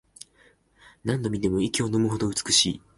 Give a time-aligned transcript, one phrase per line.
[1.03, 2.81] 何度見ても息をのむほど美しい